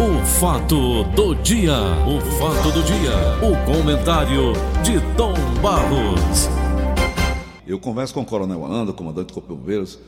[0.00, 1.74] O fato do dia,
[2.08, 3.12] o fato do dia,
[3.46, 6.48] o comentário de Tom Barros.
[7.66, 9.98] Eu converso com o Coronel Anda, comandante do Corpo de Bombeiros,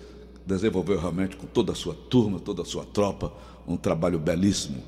[0.46, 3.34] desenvolveu realmente com toda a sua turma, toda a sua tropa,
[3.68, 4.82] um trabalho belíssimo.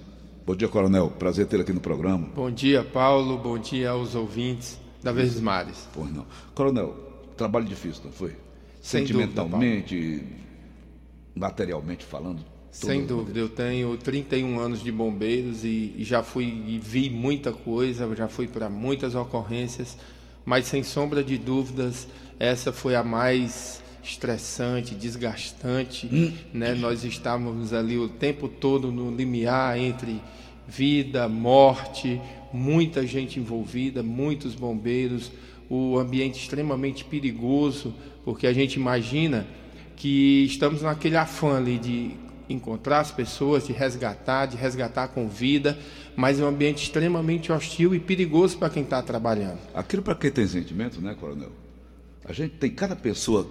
[0.47, 1.11] Bom dia, Coronel.
[1.11, 2.27] Prazer ter aqui no programa.
[2.35, 3.37] Bom dia, Paulo.
[3.37, 5.87] Bom dia aos ouvintes da Verdes Mares.
[5.93, 6.25] Pois não.
[6.55, 6.97] Coronel,
[7.37, 8.31] trabalho difícil, não foi?
[8.81, 10.27] Sem Sentimentalmente, dúvida,
[11.35, 12.54] materialmente falando.
[12.75, 17.53] Sem dúvida, eu tenho 31 anos de bombeiros e, e já fui e vi muita
[17.53, 19.97] coisa, já fui para muitas ocorrências,
[20.45, 26.33] mas sem sombra de dúvidas, essa foi a mais estressante, desgastante, hum.
[26.53, 26.75] né?
[26.75, 30.21] Nós estávamos ali o tempo todo no limiar entre
[30.67, 32.21] vida, morte,
[32.53, 35.31] muita gente envolvida, muitos bombeiros,
[35.71, 39.47] o ambiente extremamente perigoso, porque a gente imagina
[39.95, 45.79] que estamos naquele afã ali de encontrar as pessoas, de resgatar, de resgatar com vida,
[46.17, 49.59] mas é um ambiente extremamente hostil e perigoso para quem está trabalhando.
[49.75, 51.53] Aquilo para quem tem sentimento, né, Coronel?
[52.25, 53.47] A gente tem cada pessoa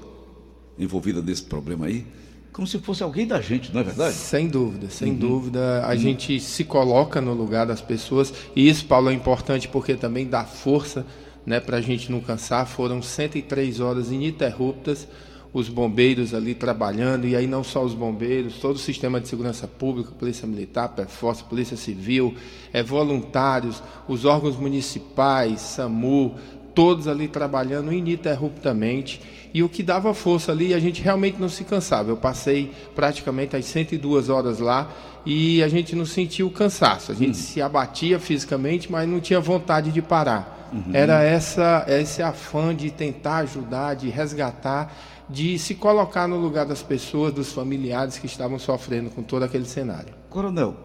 [0.78, 2.06] envolvida nesse problema aí,
[2.54, 4.14] como se fosse alguém da gente, não é verdade?
[4.14, 5.18] Sem dúvida, sem uhum.
[5.18, 5.84] dúvida.
[5.84, 5.98] A uhum.
[5.98, 10.46] gente se coloca no lugar das pessoas, e isso, Paulo, é importante porque também dá
[10.46, 11.04] força
[11.46, 12.68] né, para a gente não cansar.
[12.68, 15.08] Foram 103 horas ininterruptas
[15.54, 19.68] os bombeiros ali trabalhando, e aí não só os bombeiros, todo o sistema de segurança
[19.68, 22.34] pública, Polícia Militar, Perforce, Polícia Civil,
[22.74, 26.36] é, voluntários, os órgãos municipais, SAMU,
[26.74, 29.22] todos ali trabalhando ininterruptamente.
[29.54, 32.10] E o que dava força ali, a gente realmente não se cansava.
[32.10, 34.92] Eu passei praticamente as 102 horas lá
[35.24, 37.12] e a gente não sentiu cansaço.
[37.12, 37.44] A gente uhum.
[37.44, 40.72] se abatia fisicamente, mas não tinha vontade de parar.
[40.74, 40.92] Uhum.
[40.92, 44.92] Era essa, esse afã de tentar ajudar, de resgatar
[45.34, 49.66] de se colocar no lugar das pessoas, dos familiares que estavam sofrendo com todo aquele
[49.66, 50.14] cenário.
[50.30, 50.76] Coronel,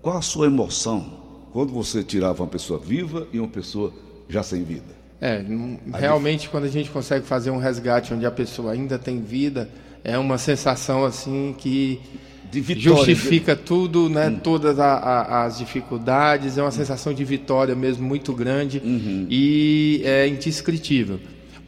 [0.00, 1.18] qual a sua emoção
[1.52, 3.92] quando você tirava uma pessoa viva e uma pessoa
[4.28, 5.00] já sem vida?
[5.20, 5.44] É,
[5.92, 9.68] realmente quando a gente consegue fazer um resgate onde a pessoa ainda tem vida,
[10.04, 12.00] é uma sensação assim que
[12.52, 13.62] vitória, justifica de...
[13.62, 14.28] tudo, né?
[14.28, 14.38] Hum.
[14.38, 19.26] Todas a, a, as dificuldades, é uma sensação de vitória mesmo muito grande uhum.
[19.28, 21.18] e é indescritível.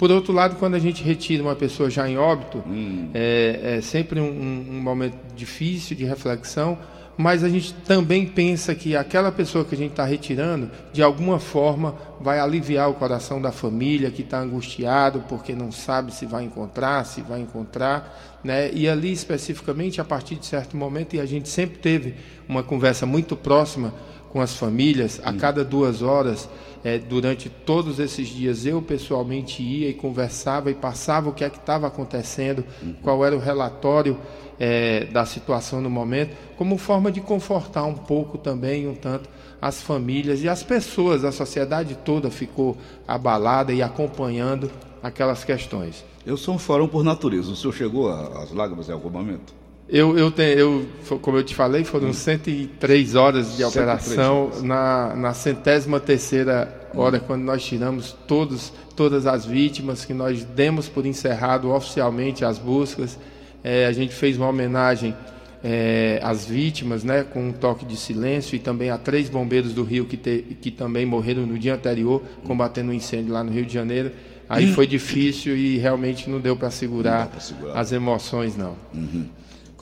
[0.02, 3.08] Por outro lado, quando a gente retira uma pessoa já em óbito, hum.
[3.14, 6.76] é, é, sempre um, um, momento difícil de reflexão,
[7.16, 11.38] mas a gente também pensa que aquela pessoa que a gente está retirando, de alguma
[11.38, 16.42] forma, vai aliviar o coração da família que está angustiado porque não sabe se vai
[16.42, 18.72] encontrar, se vai encontrar, né?
[18.72, 22.16] E ali especificamente, a partir de certo momento, e a gente sempre teve
[22.48, 23.94] uma conversa muito próxima
[24.32, 25.36] com as famílias, a hum.
[25.36, 26.48] cada duas horas
[26.82, 31.50] é, durante todos esses dias eu pessoalmente ia e conversava e passava o que é
[31.50, 32.94] que estava acontecendo, uhum.
[33.02, 34.18] qual era o relatório
[34.58, 39.28] é, da situação no momento, como forma de confortar um pouco também, um tanto,
[39.60, 42.76] as famílias e as pessoas, a sociedade toda ficou
[43.06, 44.70] abalada e acompanhando
[45.02, 46.04] aquelas questões.
[46.24, 47.50] Eu sou um fórum por natureza.
[47.50, 49.61] O senhor chegou às lágrimas em algum momento?
[49.92, 50.86] Eu, eu, tenho, eu,
[51.20, 54.50] como eu te falei, foram 103 horas de operação.
[54.62, 60.88] Na, na centésima terceira hora, quando nós tiramos todos, todas as vítimas, que nós demos
[60.88, 63.18] por encerrado oficialmente as buscas,
[63.62, 65.14] é, a gente fez uma homenagem
[65.62, 69.84] é, às vítimas, né, com um toque de silêncio, e também a três bombeiros do
[69.84, 73.66] Rio que, te, que também morreram no dia anterior, combatendo um incêndio lá no Rio
[73.66, 74.10] de Janeiro.
[74.48, 74.72] Aí hum.
[74.72, 78.74] foi difícil e realmente não deu para segurar, segurar, as emoções, não.
[78.94, 79.26] Uhum.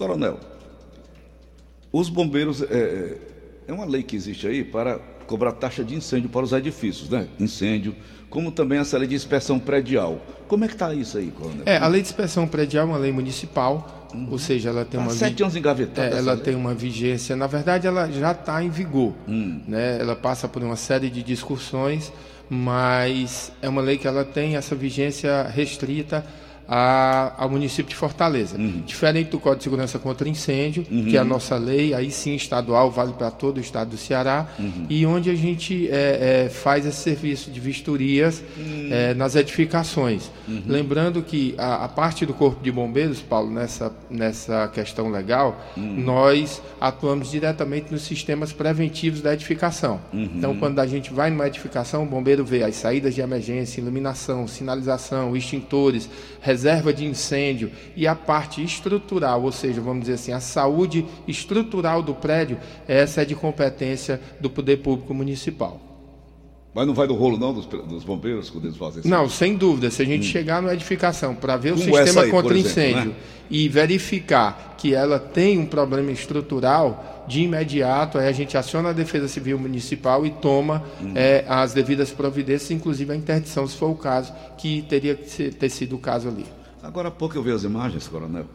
[0.00, 0.40] Coronel,
[1.92, 3.18] os bombeiros, é, é,
[3.68, 7.28] é uma lei que existe aí para cobrar taxa de incêndio para os edifícios, né?
[7.38, 7.94] Incêndio,
[8.30, 10.22] como também essa lei de inspeção predial.
[10.48, 11.64] Como é que está isso aí, Coronel?
[11.66, 14.28] É, a lei de inspeção predial é uma lei municipal, uhum.
[14.30, 16.16] ou seja, ela tem tá uma sete anos engavetada.
[16.16, 16.44] É, ela lei.
[16.44, 17.36] tem uma vigência.
[17.36, 19.60] Na verdade, ela já está em vigor, hum.
[19.68, 19.98] né?
[20.00, 22.10] Ela passa por uma série de discussões,
[22.48, 26.24] mas é uma lei que ela tem essa vigência restrita
[26.72, 28.56] a, ao município de Fortaleza.
[28.56, 28.82] Uhum.
[28.86, 31.06] Diferente do Código de Segurança contra Incêndio, uhum.
[31.06, 34.46] que é a nossa lei, aí sim estadual, vale para todo o estado do Ceará,
[34.56, 34.86] uhum.
[34.88, 38.88] e onde a gente é, é, faz esse serviço de vistorias hum.
[38.92, 40.30] é, nas edificações.
[40.46, 40.62] Uhum.
[40.64, 45.96] Lembrando que a, a, parte do Corpo de Bombeiros, Paulo, nessa, nessa questão legal, hum.
[45.98, 50.00] nós atuamos diretamente nos sistemas preventivos da edificação.
[50.12, 50.30] Uhum.
[50.36, 54.46] Então, quando a gente vai numa edificação, o bombeiro vê as saídas de emergência, iluminação,
[54.46, 56.08] sinalização, extintores,
[56.60, 62.02] reserva de incêndio e a parte estrutural, ou seja, vamos dizer assim, a saúde estrutural
[62.02, 65.89] do prédio, essa é de competência do Poder Público Municipal.
[66.72, 69.08] Mas não vai no rolo não dos, dos bombeiros quando eles fazem isso?
[69.08, 69.90] Não, sem dúvida.
[69.90, 70.30] Se a gente hum.
[70.30, 73.16] chegar na edificação para ver Como o sistema aí, contra exemplo, incêndio né?
[73.50, 78.92] e verificar que ela tem um problema estrutural, de imediato aí a gente aciona a
[78.92, 81.12] Defesa Civil Municipal e toma hum.
[81.16, 85.68] é, as devidas providências, inclusive a interdição, se for o caso, que teria que ter
[85.70, 86.46] sido o caso ali.
[86.82, 88.46] Agora há pouco eu vi as imagens, coronel.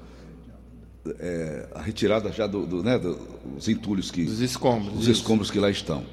[1.20, 4.24] É, a retirada já do, do né, dos entulhos que.
[4.24, 4.98] Os escombros.
[4.98, 6.04] Os escombros que lá estão.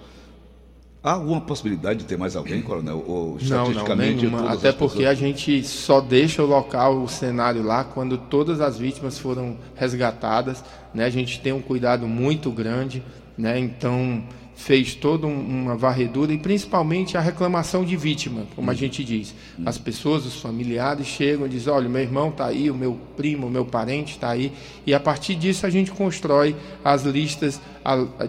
[1.05, 3.03] Há alguma possibilidade de ter mais alguém, coronel?
[3.05, 5.09] Ou estatisticamente, não, não, Até porque pessoas...
[5.11, 10.63] a gente só deixa o local, o cenário lá, quando todas as vítimas foram resgatadas.
[10.95, 11.05] Né?
[11.05, 13.03] A gente tem um cuidado muito grande.
[13.37, 13.59] Né?
[13.59, 14.23] Então,
[14.55, 18.77] fez toda uma varredura e principalmente a reclamação de vítima, como a hum.
[18.77, 19.35] gente diz.
[19.59, 19.65] Hum.
[19.67, 23.47] As pessoas, os familiares chegam e dizem: olha, meu irmão está aí, o meu primo,
[23.47, 24.53] o meu parente está aí,
[24.87, 27.61] e a partir disso a gente constrói as listas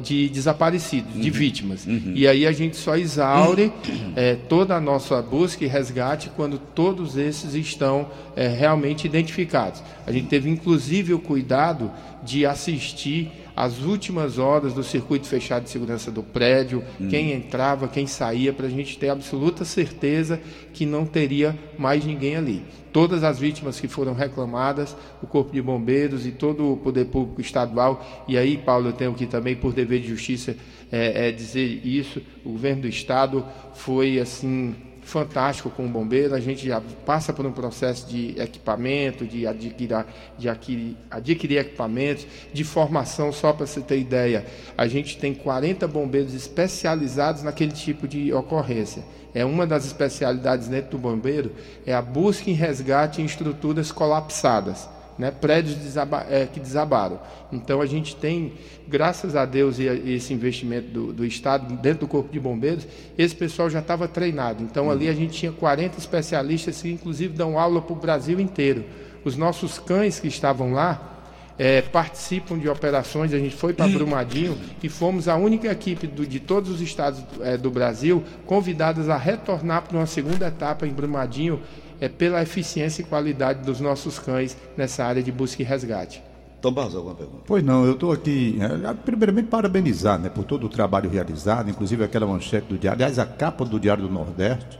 [0.01, 1.35] de desaparecidos, de uhum.
[1.35, 1.85] vítimas.
[1.85, 2.13] Uhum.
[2.15, 3.71] E aí a gente só exaure
[4.15, 9.83] é, toda a nossa busca e resgate quando todos esses estão é, realmente identificados.
[10.05, 11.91] A gente teve inclusive o cuidado
[12.23, 17.07] de assistir as últimas horas do circuito fechado de segurança do prédio, hum.
[17.07, 20.41] quem entrava, quem saía, para a gente ter absoluta certeza
[20.73, 22.63] que não teria mais ninguém ali.
[22.93, 27.41] Todas as vítimas que foram reclamadas, o Corpo de Bombeiros e todo o Poder Público
[27.41, 30.55] Estadual, e aí, Paulo, eu tenho que também, por dever de justiça,
[30.91, 33.43] é, é dizer isso, o governo do Estado
[33.73, 39.25] foi, assim, fantástico com o bombeiro, a gente já passa por um processo de equipamento,
[39.25, 40.05] de adquirir,
[40.37, 44.45] de adquirir, adquirir equipamentos, de formação, só para você ter ideia.
[44.77, 49.03] A gente tem 40 bombeiros especializados naquele tipo de ocorrência.
[49.33, 51.51] É uma das especialidades dentro do bombeiro,
[51.85, 57.19] é a busca e resgate em estruturas colapsadas né, prédios desaba é, que desabaram.
[57.51, 58.53] Então a gente tem,
[58.87, 62.87] graças a Deus e, a, esse investimento do, do, Estado dentro do Corpo de Bombeiros,
[63.17, 64.63] esse pessoal já estava treinado.
[64.63, 68.83] Então ali a gente tinha 40 especialistas que inclusive dão aula para o Brasil inteiro.
[69.23, 71.13] Os nossos cães que estavam lá
[71.57, 73.33] é, participam de operações.
[73.33, 77.23] A gente foi para Brumadinho e fomos a única equipe do, de todos os estados
[77.41, 81.61] é, do Brasil convidadas a retornar para uma segunda etapa em Brumadinho
[82.03, 86.21] é pela eficiência e qualidade dos nossos cães nessa área de busca e resgate.
[86.61, 87.43] Tom Barros, alguma pergunta?
[87.45, 92.03] Pois não, eu estou aqui, é, primeiramente, parabenizar né, por todo o trabalho realizado, inclusive
[92.03, 94.77] aquela manchete do diário, aliás, a capa do Diário do Nordeste,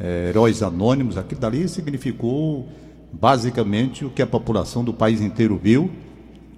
[0.00, 2.66] é, Heróis Anônimos, aquilo dali significou
[3.12, 5.90] basicamente o que a população do país inteiro viu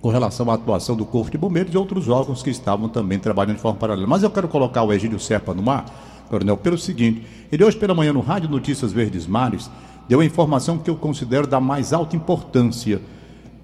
[0.00, 3.56] com relação à atuação do Corpo de Bombeiros e outros órgãos que estavam também trabalhando
[3.56, 4.06] de forma paralela.
[4.06, 5.87] Mas eu quero colocar o Egílio Serpa no mar,
[6.29, 9.69] Coronel, pelo seguinte: ele hoje pela manhã no Rádio Notícias Verdes Mares
[10.08, 13.00] deu a informação que eu considero da mais alta importância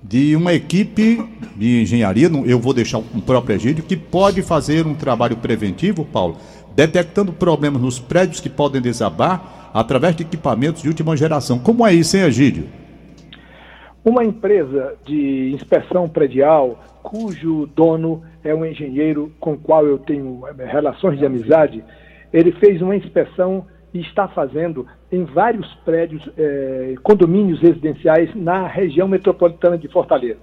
[0.03, 1.27] de uma equipe
[1.57, 6.37] de engenharia, eu vou deixar um próprio Egídio, que pode fazer um trabalho preventivo, Paulo,
[6.77, 11.59] detectando problemas nos prédios que podem desabar através de equipamentos de última geração.
[11.59, 12.67] Como é isso, hein, Egídio?
[14.05, 20.43] Uma empresa de inspeção predial, cujo dono é um engenheiro com o qual eu tenho
[20.47, 21.83] eh, relações de amizade,
[22.31, 23.65] ele fez uma inspeção
[23.95, 30.41] e está fazendo em vários prédios, eh, condomínios residenciais na região metropolitana de Fortaleza.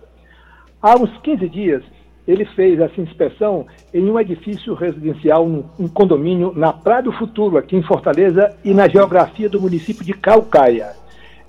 [0.81, 1.83] Há uns 15 dias,
[2.25, 7.57] ele fez essa inspeção em um edifício residencial, um, um condomínio na Praia do Futuro,
[7.57, 10.93] aqui em Fortaleza, e na geografia do município de Calcaia.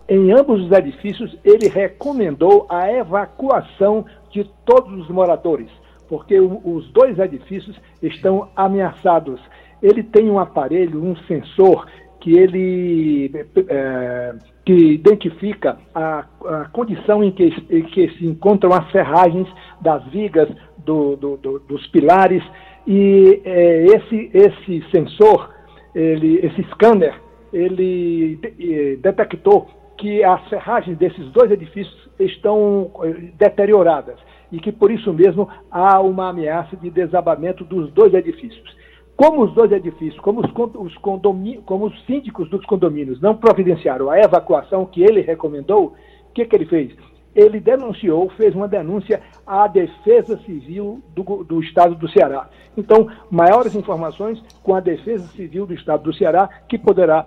[0.08, 5.70] Em ambos os edifícios, ele recomendou a evacuação de todos os moradores,
[6.08, 9.40] porque o, os dois edifícios estão ameaçados
[9.82, 11.86] ele tem um aparelho, um sensor
[12.20, 13.32] que ele
[13.69, 14.34] é,
[14.65, 19.48] que identifica a, a condição em que, em que, se encontram as ferragens
[19.81, 20.48] das vigas
[20.79, 22.43] do, do, do, dos pilares
[22.86, 25.51] e é, esse, esse sensor,
[25.94, 27.15] ele, esse scanner,
[27.53, 34.17] ele de, detectou que as ferragens desses dois edifícios estão é, deterioradas
[34.53, 38.81] e que por isso mesmo há uma ameaça de desabamento dos dois edifícios.
[39.16, 44.19] Como os dois edifícios, como os, os como os síndicos dos condomínios não providenciaram a
[44.19, 45.94] evacuação que ele recomendou,
[46.28, 46.92] o que, que ele fez?
[47.34, 52.48] Ele denunciou, fez uma denúncia à Defesa Civil do, do Estado do Ceará.
[52.76, 57.26] Então, maiores informações com a Defesa Civil do Estado do Ceará, que poderá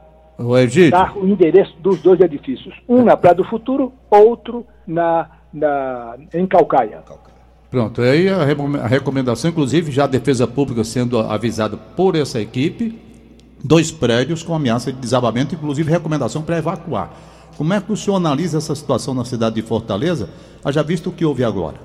[0.91, 2.75] dar o endereço dos dois edifícios.
[2.87, 7.03] Um na Praia do Futuro, outro na, na, em Calcaia.
[7.75, 8.45] Pronto, aí a,
[8.87, 12.97] recomendação, inclusive, já a Defesa Pública sendo avisada por essa equipe,
[13.61, 17.13] dois prédios com ameaça de desabamento, inclusive recomendação para evacuar.
[17.57, 20.29] Como é que o senhor analisa essa situação na cidade de Fortaleza?
[20.63, 21.75] Haja visto o que houve agora.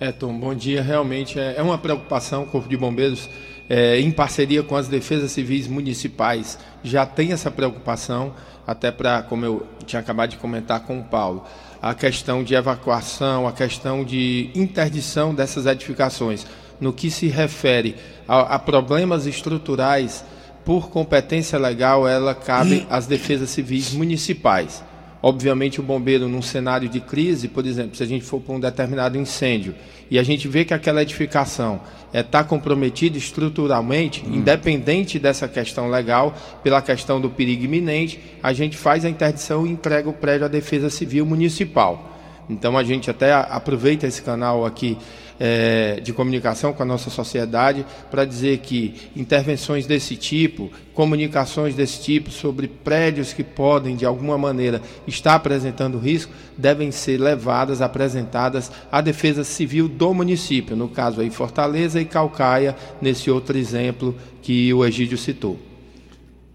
[0.00, 0.82] É, Tom, bom dia.
[0.82, 2.42] Realmente é, é uma preocupação.
[2.42, 3.30] O Corpo de Bombeiros,
[3.70, 8.32] é, em parceria com as defesas civis municipais, já tem essa preocupação,
[8.66, 11.44] até para, como eu tinha acabado de comentar com o Paulo,
[11.82, 16.46] a questão de evacuação, a questão de interdição dessas edificações.
[16.80, 17.96] No que se refere
[18.28, 20.24] a, a problemas estruturais,
[20.64, 24.82] por competência legal, ela cabe às defesas civis municipais.
[25.22, 28.60] Obviamente, o bombeiro, num cenário de crise, por exemplo, se a gente for para um
[28.60, 29.72] determinado incêndio
[30.10, 34.34] e a gente vê que aquela edificação está é, tá comprometida estruturalmente, hum.
[34.34, 39.70] independente dessa questão legal, pela questão do perigo iminente, a gente faz a interdição e
[39.70, 42.10] entrega o prédio à Defesa Civil Municipal.
[42.50, 44.98] Então, a gente até aproveita esse canal aqui
[45.44, 52.00] é, de comunicação com a nossa sociedade para dizer que intervenções desse tipo, comunicações desse
[52.00, 58.70] tipo sobre prédios que podem, de alguma maneira, estar apresentando risco, devem ser levadas, apresentadas
[58.92, 64.72] à Defesa Civil do município, no caso aí Fortaleza e Calcaia, nesse outro exemplo que
[64.72, 65.58] o Egídio citou.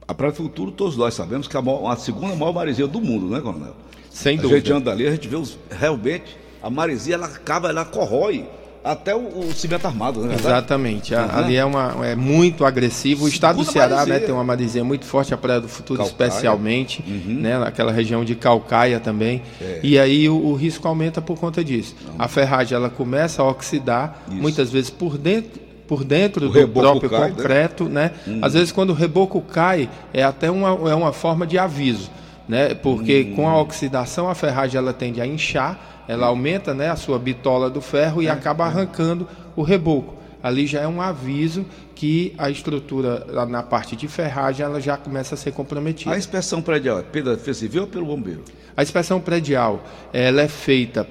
[0.08, 2.88] A Praia do Futuro, todos nós sabemos que é a, maior, a segunda maior maresia
[2.88, 3.76] do mundo, né, Coronel?
[4.10, 4.56] Sem dúvida.
[4.56, 8.48] A gente anda ali, a gente vê os, realmente a maresia, ela acaba, ela corrói
[8.92, 10.36] até o, o cimento armado, né?
[10.36, 11.14] Exatamente.
[11.14, 11.20] Uhum.
[11.32, 13.26] Ali é, uma, é muito agressivo.
[13.26, 16.00] O estado Segunda do Ceará né, tem uma maresia muito forte, a Praia do Futuro
[16.00, 16.28] Calcaia.
[16.28, 17.36] especialmente, uhum.
[17.42, 19.42] né, naquela região de Calcaia também.
[19.62, 19.80] É.
[19.84, 21.96] E aí o, o, risco aumenta por conta disso.
[22.06, 22.16] Não.
[22.18, 24.38] A ferragem ela começa a oxidar, Isso.
[24.38, 27.30] muitas vezes por dentro por dentro o do próprio cai, né?
[27.30, 28.12] concreto, né?
[28.26, 28.36] né?
[28.36, 28.40] Hum.
[28.42, 32.12] Às vezes quando o reboco cai, é até uma, é uma forma de aviso,
[32.48, 32.74] né?
[32.74, 33.36] Porque hum.
[33.36, 37.70] com a oxidação a ferragem ela tende a inchar ela aumenta né, a sua bitola
[37.70, 38.68] do ferro e é, acaba é.
[38.68, 40.16] arrancando o reboco.
[40.42, 45.36] Ali já é um aviso que a estrutura na parte de ferragem ela já começa
[45.36, 46.14] a ser comprometida.
[46.14, 48.44] A inspeção predial é pela Defesa Civil ou pelo bombeiro?
[48.76, 51.08] A inspeção predial ela é feita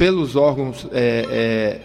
[0.00, 1.80] pelos órgãos, é, é,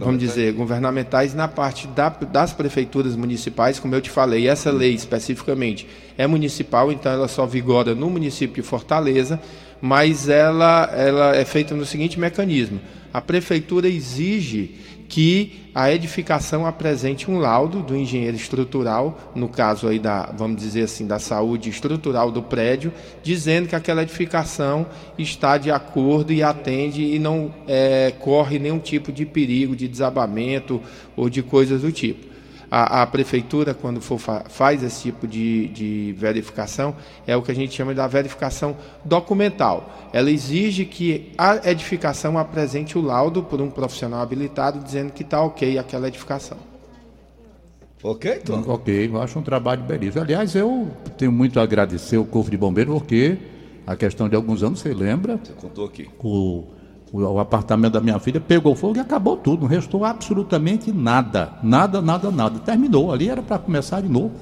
[0.00, 4.92] vamos dizer, governamentais na parte da, das prefeituras municipais, como eu te falei, essa lei
[4.92, 5.86] especificamente
[6.18, 9.40] é municipal, então ela só vigora no município de Fortaleza
[9.80, 12.80] mas ela, ela é feita no seguinte mecanismo:
[13.12, 14.74] a prefeitura exige
[15.10, 20.84] que a edificação apresente um laudo do engenheiro estrutural, no caso aí da, vamos dizer
[20.84, 24.86] assim, da saúde estrutural do prédio, dizendo que aquela edificação
[25.18, 30.80] está de acordo e atende e não é, corre nenhum tipo de perigo de desabamento
[31.16, 32.29] ou de coisas do tipo
[32.70, 36.94] a, a prefeitura, quando for, faz esse tipo de, de verificação,
[37.26, 40.08] é o que a gente chama da verificação documental.
[40.12, 45.42] Ela exige que a edificação apresente o laudo por um profissional habilitado dizendo que está
[45.42, 46.58] ok aquela edificação.
[48.02, 48.64] Ok, Tom?
[48.66, 50.22] Ok, eu acho um trabalho belíssimo.
[50.22, 53.36] Aliás, eu tenho muito a agradecer o Corpo de Bombeiros, porque
[53.86, 55.38] a questão de alguns anos, você lembra?
[55.42, 56.08] Você contou aqui.
[56.18, 56.64] O
[57.12, 62.00] o, apartamento da minha filha pegou fogo e acabou tudo, não restou absolutamente nada, nada,
[62.00, 62.58] nada, nada.
[62.60, 64.32] Terminou, ali era para começar de novo.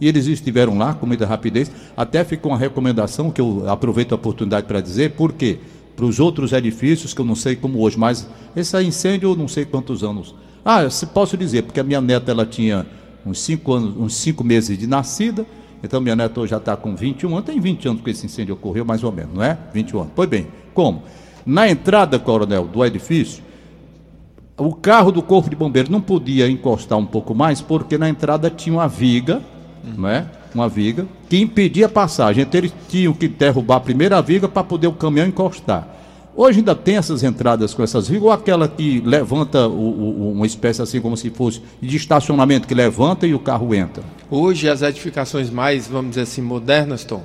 [0.00, 1.70] E eles estiveram lá com muita rapidez.
[1.96, 5.58] Até ficou uma recomendação que eu aproveito a oportunidade para dizer, porque
[5.96, 9.48] para os outros edifícios, que eu não sei como hoje, mas esse incêndio eu não
[9.48, 10.34] sei quantos anos.
[10.64, 10.82] Ah,
[11.12, 12.86] posso dizer, porque a minha neta ela tinha
[13.26, 15.44] uns cinco anos, uns cinco meses de nascida,
[15.82, 18.54] então minha neta hoje já está com 21 anos, tem 20 anos que esse incêndio
[18.54, 19.58] ocorreu, mais ou menos, não é?
[19.72, 20.12] 21 anos.
[20.14, 21.02] Pois bem, como?
[21.48, 23.42] Na entrada, coronel, do edifício,
[24.54, 28.50] o carro do Corpo de Bombeiros não podia encostar um pouco mais, porque na entrada
[28.50, 29.40] tinha uma viga,
[29.82, 30.02] uhum.
[30.02, 30.26] né?
[30.54, 32.42] Uma viga, que impedia a passagem.
[32.42, 35.88] Então eles tinham que derrubar a primeira viga para poder o caminhão encostar.
[36.36, 40.46] Hoje ainda tem essas entradas com essas vigas, ou aquela que levanta o, o, uma
[40.46, 44.04] espécie assim como se fosse de estacionamento que levanta e o carro entra?
[44.30, 47.22] Hoje as edificações mais, vamos dizer assim, modernas, Tom,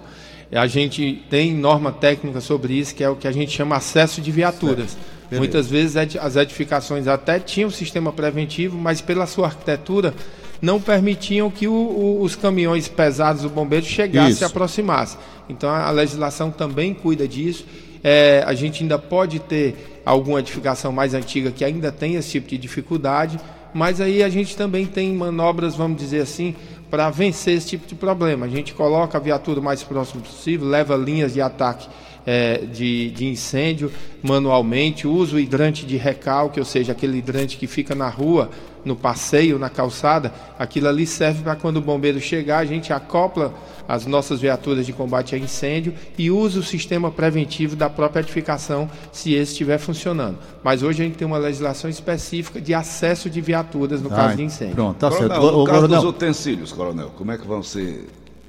[0.55, 4.21] a gente tem norma técnica sobre isso, que é o que a gente chama acesso
[4.21, 4.97] de viaturas.
[5.31, 10.13] Muitas vezes as edificações até tinham sistema preventivo, mas pela sua arquitetura
[10.61, 15.19] não permitiam que o, o, os caminhões pesados do bombeiro chegassem e aproximassem.
[15.49, 17.65] Então a, a legislação também cuida disso.
[18.03, 22.47] É, a gente ainda pode ter alguma edificação mais antiga que ainda tem esse tipo
[22.47, 23.39] de dificuldade,
[23.73, 26.55] mas aí a gente também tem manobras, vamos dizer assim,
[26.93, 28.45] para vencer esse tipo de problema.
[28.45, 31.89] A gente coloca a viatura o mais próximo possível, leva linhas de ataque
[32.25, 37.67] é, de, de, incêndio manualmente, usa o hidrante de recalque, ou seja, aquele hidrante que
[37.67, 38.49] fica na rua,
[38.85, 43.53] no passeio, na calçada, aquilo ali serve para quando o bombeiro chegar, a gente acopla
[43.87, 48.89] as nossas viaturas de combate a incêndio e usa o sistema preventivo da própria edificação,
[49.11, 50.37] se esse estiver funcionando.
[50.63, 54.37] Mas hoje a gente tem uma legislação específica de acesso de viaturas no Ai, caso
[54.37, 54.75] de incênio.
[54.75, 55.41] Pronto, tá coronel, certo.
[55.41, 56.01] No o, caso coronel.
[56.01, 58.07] dos utensílios, coronel, como é que vão ser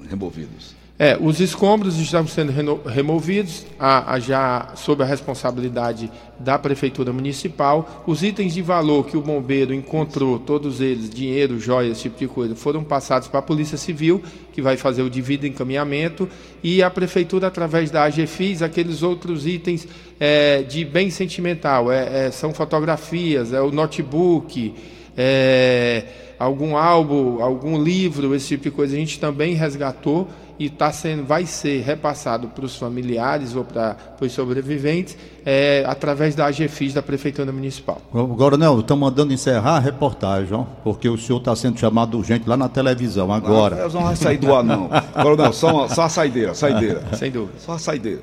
[0.09, 0.74] removidos?
[0.97, 2.53] É, os escombros estão sendo
[2.85, 6.09] removidos, a, a, já sob a responsabilidade
[6.39, 8.03] da Prefeitura Municipal.
[8.07, 12.27] Os itens de valor que o bombeiro encontrou, todos eles, dinheiro, joias, esse tipo de
[12.29, 14.23] coisa, foram passados para a Polícia Civil,
[14.53, 16.29] que vai fazer o devido encaminhamento,
[16.63, 19.85] e a Prefeitura, através da AGFIS, aqueles outros itens
[20.17, 24.73] é, de bem sentimental, é, é, são fotografias, é o notebook,
[25.17, 26.03] é,
[26.37, 31.25] algum álbum, algum livro, esse tipo de coisa, a gente também resgatou e tá sendo,
[31.25, 37.01] vai ser repassado para os familiares ou para os sobreviventes é, através da AGFIS da
[37.01, 38.01] Prefeitura Municipal.
[38.37, 42.55] Coronel, estão mandando encerrar a reportagem, ó, porque o senhor está sendo chamado urgente lá
[42.55, 43.75] na televisão agora.
[43.75, 44.89] Não, não vai sair do ar, não.
[45.21, 47.03] Coronel, só, uma, só a saideira, saideira.
[47.13, 47.59] Sem dúvida.
[47.59, 48.21] Só a saideira.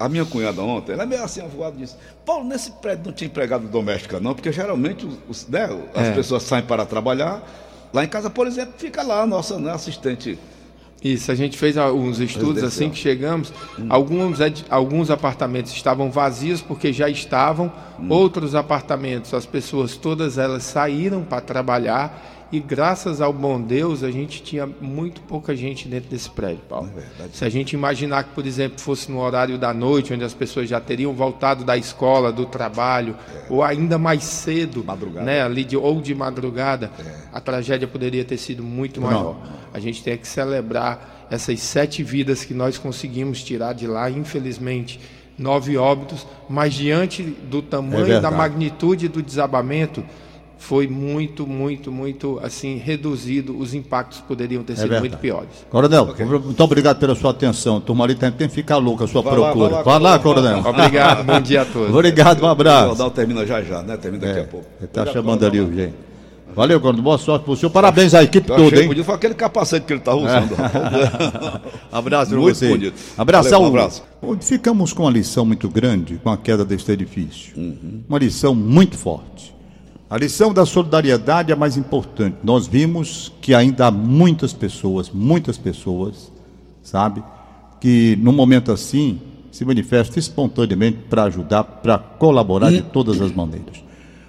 [0.00, 3.28] A minha cunhada ontem, ela é meio assim, advogado disse, Paulo, nesse prédio não tinha
[3.28, 6.12] empregado doméstica não, porque geralmente os, né, as é.
[6.12, 7.42] pessoas saem para trabalhar,
[7.92, 10.38] lá em casa, por exemplo, fica lá a nossa né, assistente
[11.02, 13.50] isso, a gente fez alguns estudos assim que chegamos.
[13.78, 13.86] Hum.
[13.88, 14.38] Alguns,
[14.68, 18.06] alguns apartamentos estavam vazios porque já estavam, hum.
[18.10, 24.10] outros apartamentos, as pessoas todas elas saíram para trabalhar e graças ao bom Deus, a
[24.10, 26.90] gente tinha muito pouca gente dentro desse prédio, Paulo.
[26.96, 30.34] É Se a gente imaginar que, por exemplo, fosse no horário da noite, onde as
[30.34, 33.46] pessoas já teriam voltado da escola, do trabalho, é.
[33.48, 35.24] ou ainda mais cedo, madrugada.
[35.24, 37.14] né, ali de, ou de madrugada, é.
[37.32, 39.34] a tragédia poderia ter sido muito maior.
[39.34, 39.60] Não.
[39.72, 44.98] A gente tem que celebrar essas sete vidas que nós conseguimos tirar de lá, infelizmente
[45.40, 50.04] nove óbitos, mas diante do tamanho é da magnitude do desabamento,
[50.60, 53.58] foi muito, muito, muito assim reduzido.
[53.58, 55.48] Os impactos poderiam ter é sido muito piores.
[55.70, 56.24] Coronel, okay.
[56.24, 57.80] muito obrigado pela sua atenção.
[57.80, 59.76] Turma ali tem, tem que ficar louca a sua vai procura.
[59.76, 60.58] Lá, vai lá, Coronel.
[60.58, 61.92] Obrigado, bom dia a todos.
[61.92, 62.84] Obrigado, um abraço.
[62.84, 63.96] O jornal termina já já, né?
[63.96, 64.66] Termina daqui é, a pouco.
[64.78, 65.94] Ele está chamando ali o gente.
[66.54, 67.02] Valeu, Coronel.
[67.02, 67.70] Boa sorte para o senhor.
[67.70, 68.86] Parabéns à equipe toda, hein?
[68.86, 70.54] Bonito foi aquele capacete que ele está usando.
[70.54, 71.60] É.
[71.96, 72.68] abraço para você.
[72.68, 72.94] Bonito.
[73.16, 73.48] Abraço.
[73.48, 74.02] Valeu, um abraço.
[74.42, 77.56] Ficamos com uma lição muito grande com a queda deste edifício.
[77.56, 78.02] Uhum.
[78.06, 79.58] Uma lição muito forte.
[80.10, 82.36] A lição da solidariedade é a mais importante.
[82.42, 86.32] Nós vimos que ainda há muitas pessoas, muitas pessoas,
[86.82, 87.22] sabe,
[87.80, 89.20] que num momento assim
[89.52, 93.84] se manifestam espontaneamente para ajudar, para colaborar de todas as maneiras.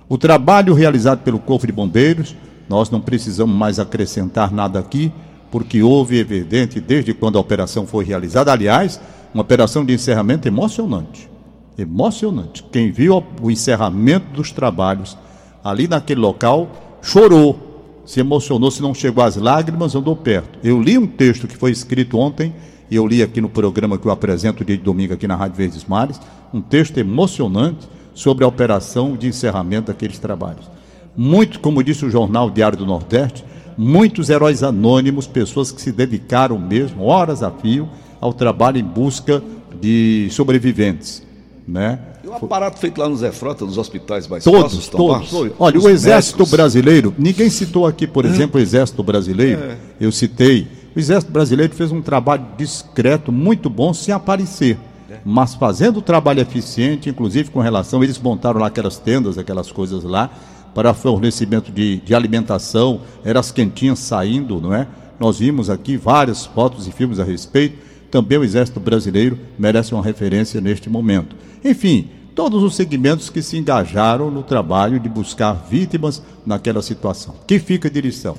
[0.07, 2.35] O trabalho realizado pelo Corpo de Bombeiros,
[2.69, 5.11] nós não precisamos mais acrescentar nada aqui,
[5.49, 8.51] porque houve evidente desde quando a operação foi realizada.
[8.51, 9.01] Aliás,
[9.33, 11.27] uma operação de encerramento emocionante.
[11.75, 12.61] Emocionante.
[12.71, 15.17] Quem viu o encerramento dos trabalhos
[15.63, 20.59] ali naquele local, chorou, se emocionou, se não chegou às lágrimas, andou perto.
[20.63, 22.53] Eu li um texto que foi escrito ontem,
[22.89, 25.57] e eu li aqui no programa que eu apresento dia de domingo aqui na Rádio
[25.57, 26.19] Verdes Mares,
[26.53, 30.69] um texto emocionante sobre a operação de encerramento daqueles trabalhos.
[31.15, 33.45] Muito, como disse o jornal Diário do Nordeste,
[33.77, 37.87] muitos heróis anônimos, pessoas que se dedicaram mesmo, horas a fio,
[38.19, 39.41] ao trabalho em busca
[39.79, 41.25] de sobreviventes,
[41.71, 41.99] né?
[42.23, 45.53] E o aparato feito lá no Zé Frota, nos hospitais mais todos, próximos, todos.
[45.57, 46.51] Olha, o Exército médicos.
[46.51, 49.77] Brasileiro, ninguém citou aqui, por exemplo, o Exército Brasileiro, é.
[49.99, 50.67] eu citei.
[50.95, 54.77] O Exército Brasileiro fez um trabalho discreto, muito bom, sem aparecer.
[55.09, 55.19] É.
[55.23, 60.03] Mas fazendo o trabalho eficiente, inclusive com relação, eles montaram lá aquelas tendas, aquelas coisas
[60.03, 60.29] lá,
[60.75, 64.87] para fornecimento de, de alimentação, eram as quentinhas saindo, não é?
[65.19, 67.90] Nós vimos aqui várias fotos e filmes a respeito.
[68.11, 71.33] Também o Exército Brasileiro merece uma referência neste momento.
[71.63, 77.35] Enfim, todos os segmentos que se engajaram no trabalho de buscar vítimas naquela situação.
[77.47, 78.35] Que fica de lição?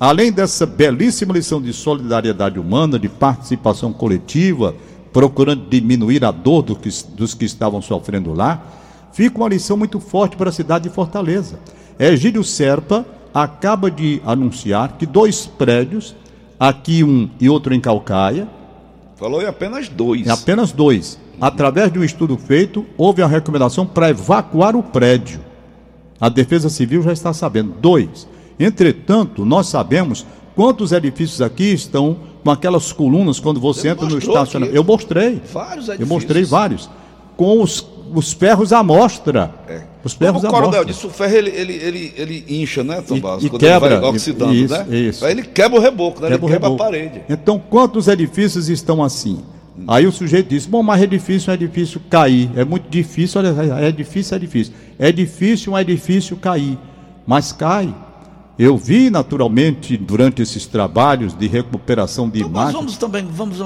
[0.00, 4.74] Além dessa belíssima lição de solidariedade humana, de participação coletiva,
[5.12, 8.60] procurando diminuir a dor do que, dos que estavam sofrendo lá,
[9.12, 11.60] fica uma lição muito forte para a cidade de Fortaleza.
[11.96, 16.16] Egílio Serpa acaba de anunciar que dois prédios,
[16.58, 18.48] aqui um e outro em Calcaia.
[19.16, 20.26] Falou em apenas dois.
[20.26, 25.40] Em apenas dois através de um estudo feito, houve a recomendação para evacuar o prédio.
[26.20, 27.74] A Defesa Civil já está sabendo.
[27.80, 28.26] Dois.
[28.58, 30.24] Entretanto, nós sabemos
[30.54, 34.76] quantos edifícios aqui estão com aquelas colunas quando você entra no estacionamento.
[34.76, 35.40] Eu mostrei.
[35.52, 36.00] Vários edifícios.
[36.00, 36.88] Eu mostrei vários.
[37.36, 39.52] Com os, os ferros à mostra.
[39.68, 39.82] É.
[40.02, 40.58] Os ferros à mostra.
[40.58, 43.42] O coronel disse, o ferro ele, ele, ele, ele incha, né, Tomás?
[43.42, 44.00] E, e quebra.
[44.00, 44.96] vai oxidando, isso, né?
[44.96, 45.24] Isso.
[45.24, 46.28] Aí ele quebra o reboco, né?
[46.28, 47.22] Quebra ele quebra a parede.
[47.28, 49.40] Então, quantos edifícios estão assim?
[49.88, 52.50] Aí o sujeito disse: Bom, mas é difícil um edifício cair.
[52.56, 54.74] É muito difícil, olha, é difícil, é difícil.
[54.98, 56.78] É difícil um edifício cair,
[57.26, 57.92] mas cai.
[58.56, 62.72] Eu vi naturalmente durante esses trabalhos de recuperação de então, imagens.
[62.72, 63.58] vamos também vamos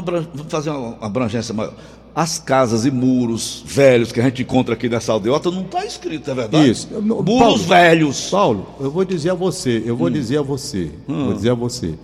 [0.49, 1.75] fazer uma abrangência maior.
[2.19, 6.29] As casas e muros velhos que a gente encontra aqui nessa aldeota não está escrito,
[6.29, 6.69] é verdade?
[6.69, 6.89] Isso.
[7.01, 8.29] Muros Paulo, velhos.
[8.29, 10.11] Paulo, eu vou dizer a você, eu vou hum.
[10.11, 11.27] dizer a você, hum.
[11.27, 11.95] vou dizer a você.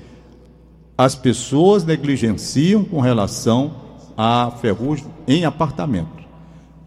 [0.97, 3.75] as pessoas negligenciam com relação
[4.17, 6.23] à ferrugem em apartamento.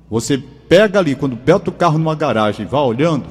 [0.09, 3.25] Você pega ali, quando bota o carro numa garagem e vai olhando,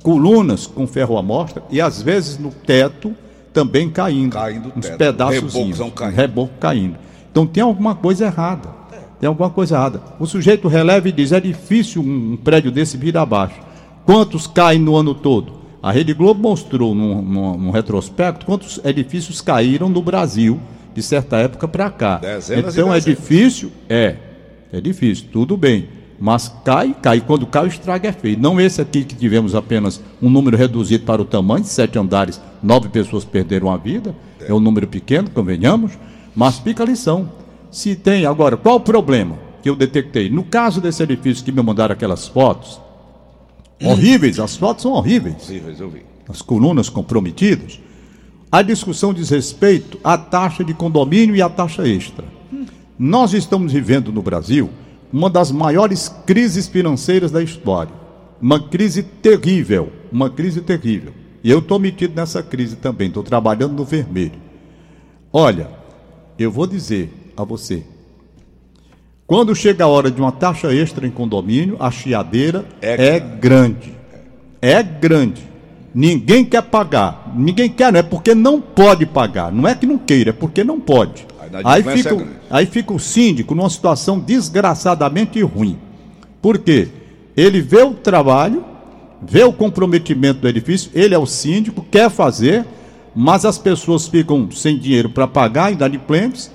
[0.00, 3.12] colunas com ferro à mostra e às vezes no teto
[3.52, 4.34] também caindo.
[4.34, 4.96] Caindo uns teto.
[4.96, 5.54] pedaços.
[5.96, 6.14] caindo.
[6.14, 6.96] Reboco caindo.
[7.32, 8.77] Então tem alguma coisa errada.
[9.20, 10.02] Tem alguma coisa errada.
[10.18, 13.60] O sujeito releva e diz: é difícil um prédio desse vir abaixo.
[14.04, 15.58] Quantos caem no ano todo?
[15.82, 20.60] A Rede Globo mostrou num, retrospecto quantos edifícios caíram no Brasil
[20.94, 22.16] de certa época para cá.
[22.16, 23.70] Dezenas então é difícil?
[23.88, 24.16] É.
[24.72, 25.88] É difícil, tudo bem.
[26.18, 27.20] Mas cai, cai.
[27.20, 28.38] Quando cai, o estrago é feio.
[28.38, 32.88] Não esse aqui que tivemos apenas um número reduzido para o tamanho, sete andares, nove
[32.88, 34.14] pessoas perderam a vida.
[34.40, 35.92] É, é um número pequeno, convenhamos.
[36.34, 37.30] Mas fica a lição.
[37.70, 38.26] Se tem.
[38.26, 40.30] Agora, qual o problema que eu detectei?
[40.30, 42.80] No caso desse edifício que me mandaram aquelas fotos,
[43.82, 45.48] horríveis, as fotos são horríveis.
[45.48, 46.02] Horríveis, eu vi.
[46.28, 47.80] As colunas comprometidas.
[48.50, 52.24] A discussão diz respeito à taxa de condomínio e à taxa extra.
[52.98, 54.70] Nós estamos vivendo no Brasil
[55.12, 57.92] uma das maiores crises financeiras da história.
[58.40, 61.12] Uma crise terrível, uma crise terrível.
[61.42, 64.40] E eu estou metido nessa crise também, estou trabalhando no vermelho.
[65.32, 65.68] Olha,
[66.38, 67.82] eu vou dizer a você,
[69.28, 73.92] quando chega a hora de uma taxa extra em condomínio, a chiadeira é, é grande.
[74.62, 75.42] É grande.
[75.94, 77.30] Ninguém quer pagar.
[77.36, 79.52] Ninguém quer, não é porque não pode pagar.
[79.52, 81.26] Não é que não queira, é porque não pode.
[81.62, 85.78] Aí fica, é aí fica o síndico numa situação desgraçadamente ruim.
[86.40, 86.88] Por quê?
[87.36, 88.64] Ele vê o trabalho,
[89.20, 92.64] vê o comprometimento do edifício, ele é o síndico, quer fazer,
[93.14, 96.50] mas as pessoas ficam sem dinheiro para pagar inadimplentes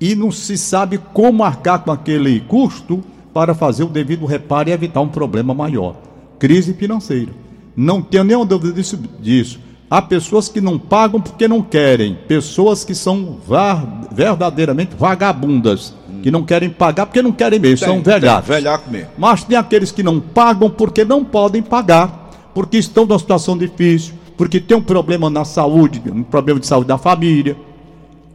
[0.00, 3.02] e não se sabe como arcar com aquele custo
[3.34, 5.96] para fazer o devido reparo e evitar um problema maior.
[6.38, 7.32] Crise financeira.
[7.76, 8.98] Não tenho nenhuma dúvida disso.
[9.20, 9.60] disso.
[9.90, 13.38] Há pessoas que não pagam porque não querem, pessoas que são
[14.14, 16.20] verdadeiramente vagabundas, hum.
[16.22, 18.48] que não querem pagar porque não querem mesmo, tem, são velhacos.
[18.48, 19.08] Velhaco mesmo.
[19.18, 24.14] Mas tem aqueles que não pagam porque não podem pagar, porque estão numa situação difícil,
[24.36, 27.56] porque tem um problema na saúde, um problema de saúde da família,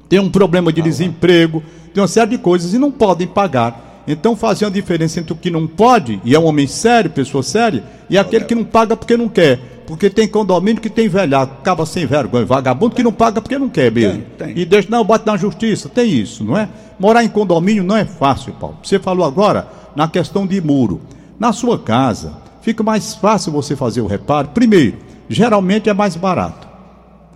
[0.08, 1.64] tem um problema de ah, desemprego,
[1.94, 4.04] tem uma série de coisas e não podem pagar.
[4.08, 7.42] Então fazia uma diferença entre o que não pode, e é um homem sério, pessoa
[7.42, 9.60] séria, e aquele que não paga porque não quer.
[9.88, 13.70] Porque tem condomínio que tem velhaco, acaba sem vergonha, vagabundo que não paga porque não
[13.70, 14.24] quer mesmo.
[14.38, 14.62] Tem, tem.
[14.62, 15.88] E deixa, não, bate na justiça.
[15.88, 16.68] Tem isso, não é?
[17.00, 18.78] Morar em condomínio não é fácil, Paulo.
[18.82, 21.02] Você falou agora na questão de muro.
[21.40, 24.50] Na sua casa, fica mais fácil você fazer o reparo.
[24.50, 24.98] Primeiro,
[25.30, 26.65] geralmente é mais barato.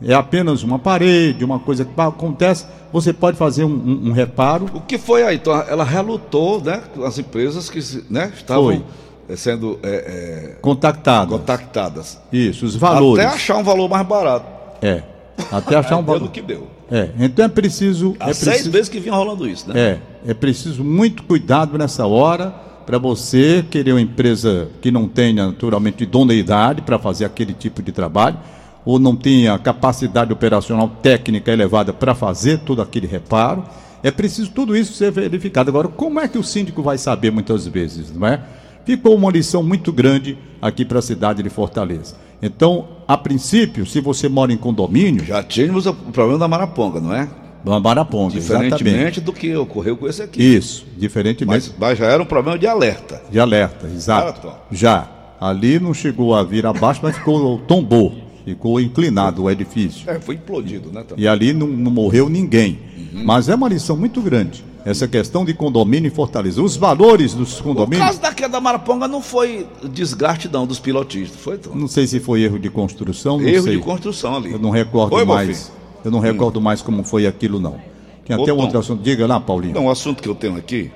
[0.02, 4.68] É apenas uma parede, uma coisa que acontece, você pode fazer um, um, um reparo.
[4.74, 5.36] O que foi aí?
[5.36, 6.82] Então, ela relutou, né?
[7.06, 8.66] As empresas que né, estavam.
[8.66, 8.84] Foi
[9.30, 11.30] é, sendo é, é, contactadas.
[11.30, 12.20] contactadas.
[12.34, 13.24] Isso, os valores.
[13.24, 14.46] Até achar um valor mais barato.
[14.82, 15.04] É.
[15.52, 16.32] Até achar um valor.
[16.32, 16.68] que deu.
[16.90, 18.16] É, então é preciso.
[18.20, 19.80] Há é seis preciso, meses que vinha rolando isso, né?
[19.80, 22.50] É, é preciso muito cuidado nessa hora
[22.88, 27.92] para você querer uma empresa que não tenha naturalmente idoneidade para fazer aquele tipo de
[27.92, 28.40] trabalho
[28.90, 33.64] ou não tenha capacidade operacional técnica elevada para fazer todo aquele reparo.
[34.02, 35.70] É preciso tudo isso ser verificado.
[35.70, 38.42] Agora, como é que o síndico vai saber muitas vezes, não é?
[38.84, 42.16] ficou uma lição muito grande aqui para a cidade de Fortaleza.
[42.42, 45.24] Então, a princípio, se você mora em condomínio.
[45.24, 47.30] Já tínhamos o problema da Maraponga, não é?
[47.64, 49.22] Da Maraponga, Diferentemente exatamente.
[49.22, 50.42] do que ocorreu com esse aqui.
[50.42, 51.70] Isso, diferentemente.
[51.70, 53.22] Mas, mas já era um problema de alerta.
[53.30, 54.52] De alerta, exato.
[54.72, 55.08] já.
[55.40, 58.29] Ali não chegou a vir abaixo, mas ficou tombou.
[58.50, 60.10] Ficou inclinado o edifício.
[60.10, 61.04] É, foi implodido, né?
[61.04, 61.24] Também.
[61.24, 62.80] E ali não, não morreu ninguém.
[63.14, 63.24] Uhum.
[63.26, 66.62] Mas é uma lição muito grande essa questão de condomínio em Fortaleza.
[66.62, 68.02] Os valores dos condomínios.
[68.02, 71.58] O caso da queda da Maraponga não foi desgaste não dos pilotistas, foi?
[71.58, 71.76] Tom?
[71.76, 73.42] Não sei se foi erro de construção.
[73.42, 73.78] Erro sei.
[73.78, 74.52] de construção ali.
[74.52, 75.72] Eu não recordo foi, mais.
[76.04, 76.64] Eu não recordo hum.
[76.64, 77.80] mais como foi aquilo não.
[78.26, 79.04] Tem até Ô, um outro assunto.
[79.04, 79.74] Diga lá, Paulinho.
[79.74, 80.92] Não, um assunto que eu tenho aqui.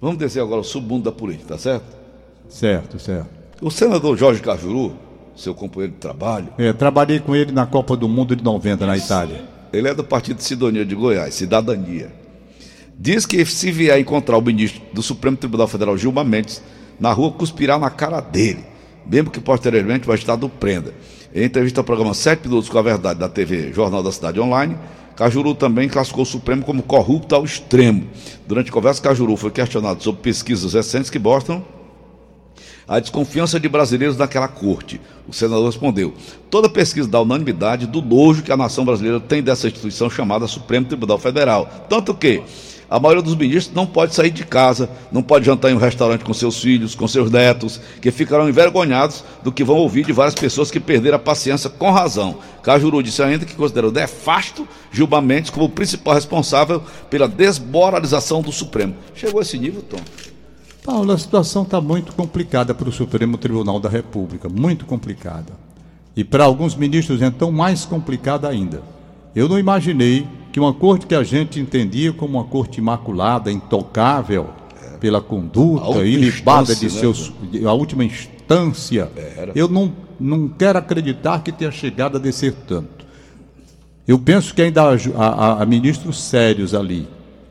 [0.00, 1.96] Vamos descer agora o submundo da política, tá certo?
[2.48, 3.28] Certo, certo.
[3.62, 4.92] O senador Jorge Cajuru,
[5.36, 6.48] seu companheiro de trabalho.
[6.58, 9.44] É, trabalhei com ele na Copa do Mundo de 90 na Itália.
[9.72, 12.10] Ele é do Partido Sidonia de Goiás, Cidadania.
[12.98, 16.62] Diz que se vier encontrar o ministro do Supremo Tribunal Federal, Gilmar Mendes,
[16.98, 18.64] na rua, cuspirá na cara dele,
[19.06, 20.94] mesmo que posteriormente vai estar do prenda.
[21.34, 24.76] Em entrevista ao programa 7 Minutos com a Verdade da TV Jornal da Cidade Online,
[25.14, 28.06] Cajuru também classificou o Supremo como corrupto ao extremo.
[28.46, 31.62] Durante a conversa, Cajuru foi questionado sobre pesquisas recentes que mostram
[32.88, 35.00] a desconfiança de brasileiros naquela corte.
[35.28, 36.14] O senador respondeu:
[36.50, 40.86] toda pesquisa dá unanimidade do nojo que a nação brasileira tem dessa instituição chamada Supremo
[40.86, 41.68] Tribunal Federal.
[41.88, 42.42] Tanto que
[42.88, 46.24] A maioria dos ministros não pode sair de casa, não pode jantar em um restaurante
[46.24, 50.36] com seus filhos, com seus netos, que ficarão envergonhados do que vão ouvir de várias
[50.36, 52.38] pessoas que perderam a paciência com razão.
[52.62, 58.52] Cajuru disse ainda que considerou nefasto Gilmar Mendes como o principal responsável pela desmoralização do
[58.52, 58.94] Supremo.
[59.16, 59.98] Chegou a esse nível, Tom?
[60.86, 65.52] Paulo, a situação está muito complicada para o Supremo Tribunal da República, muito complicada.
[66.16, 68.82] E para alguns ministros, então, mais complicada ainda.
[69.34, 74.50] Eu não imaginei que uma corte que a gente entendia como uma corte imaculada, intocável,
[74.80, 74.96] é.
[74.98, 76.90] pela conduta, ilibada de né?
[76.90, 77.32] seus.
[77.66, 79.10] a última instância.
[79.36, 79.50] Era.
[79.56, 83.04] Eu não, não quero acreditar que tenha chegado a descer tanto.
[84.06, 87.08] Eu penso que ainda há, há, há ministros sérios ali.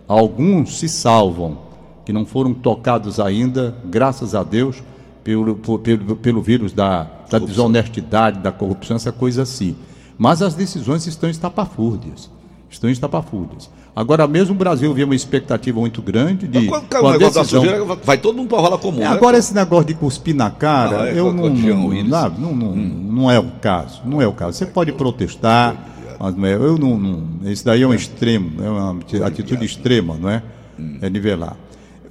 [0.08, 1.65] Alguns se salvam,
[2.06, 4.84] que não foram tocados ainda, graças a Deus,
[5.24, 9.76] pelo, pelo, pelo vírus da, da desonestidade, da corrupção, essa coisa assim.
[10.18, 12.30] Mas as decisões estão estapafúrdias.
[12.70, 13.70] Estão estapafúrdias.
[13.96, 16.70] Agora mesmo o Brasil vê uma expectativa muito grande de.
[16.70, 17.62] Mas quando, a decisão...
[17.62, 18.98] sujeira, vai todo mundo para rola comum.
[18.98, 19.08] É, né?
[19.08, 23.10] Agora, esse negócio de cuspir na cara, ah, é, eu não, não, não, não, hum.
[23.12, 24.02] não é o caso.
[24.06, 24.58] Não é o caso.
[24.58, 25.76] Você pode protestar,
[26.20, 27.24] mas não é, eu não, não.
[27.46, 30.44] Esse daí é um extremo, é uma atitude extrema, não é?
[30.78, 30.98] Hum.
[31.02, 31.56] É nivelar.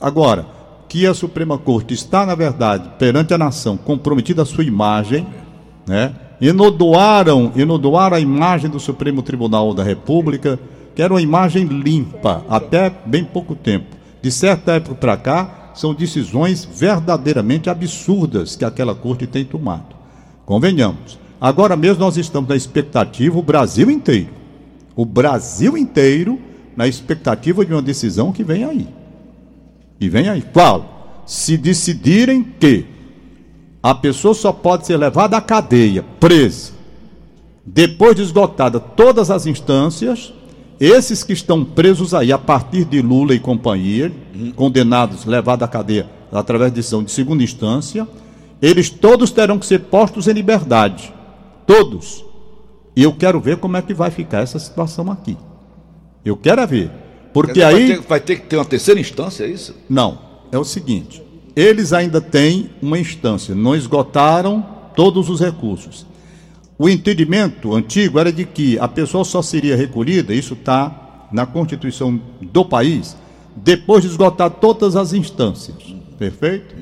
[0.05, 0.45] Agora,
[0.87, 5.27] que a Suprema Corte está, na verdade, perante a nação, comprometida a sua imagem,
[5.87, 6.15] né?
[6.39, 10.61] enodoaram, enodoaram a imagem do Supremo Tribunal da República,
[10.95, 13.97] que era uma imagem limpa até bem pouco tempo.
[14.21, 19.97] De certa época para cá, são decisões verdadeiramente absurdas que aquela corte tem tomado.
[20.45, 21.19] Convenhamos.
[21.41, 24.29] Agora mesmo nós estamos na expectativa, o Brasil inteiro,
[24.95, 26.39] o Brasil inteiro,
[26.77, 29.04] na expectativa de uma decisão que vem aí.
[30.01, 30.43] E vem aí.
[30.43, 31.23] Qual?
[31.27, 32.87] Se decidirem que
[33.83, 36.73] a pessoa só pode ser levada à cadeia, presa.
[37.65, 40.33] Depois de esgotada todas as instâncias,
[40.79, 44.13] esses que estão presos aí a partir de Lula e companhia,
[44.57, 48.09] condenados, levados à cadeia através de decisão de segunda instância,
[48.61, 51.13] eles todos terão que ser postos em liberdade.
[51.67, 52.25] Todos.
[52.97, 55.37] E eu quero ver como é que vai ficar essa situação aqui.
[56.25, 56.91] Eu quero ver.
[57.35, 57.75] Porque aí.
[57.75, 59.75] Vai ter, vai ter que ter uma terceira instância, é isso?
[59.91, 60.19] Não.
[60.53, 61.21] É o seguinte:
[61.57, 66.07] eles ainda têm uma instância, não esgotaram todos os recursos.
[66.79, 72.21] O entendimento antigo era de que a pessoa só seria recolhida, isso está na Constituição
[72.41, 73.17] do país,
[73.57, 75.77] depois de esgotar todas as instâncias.
[76.19, 76.75] Perfeito?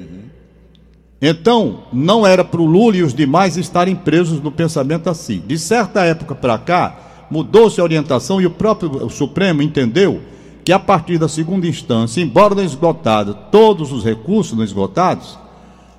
[1.20, 5.42] Então, não era para o Lula e os demais estarem presos no pensamento assim.
[5.46, 10.20] De certa época para cá, mudou-se a orientação e o próprio Supremo entendeu
[10.64, 15.38] que a partir da segunda instância, embora não esgotado todos os recursos não esgotados,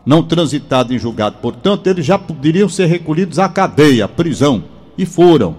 [0.06, 4.64] não transitados em julgado, portanto, eles já poderiam ser recolhidos à cadeia, à prisão,
[4.98, 5.56] e foram.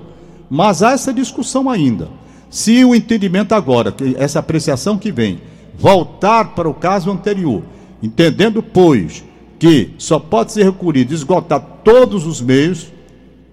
[0.51, 2.09] Mas há essa discussão ainda.
[2.51, 5.41] Se o entendimento agora, essa apreciação que vem,
[5.77, 7.63] voltar para o caso anterior,
[8.03, 9.25] entendendo, pois,
[9.59, 12.93] que só pode ser recolhido, esgotar todos os meios,